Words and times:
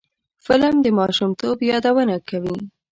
فلم 0.45 0.75
د 0.83 0.87
ماشومتوب 0.99 1.57
یادونه 1.71 2.15
کوي 2.29 2.57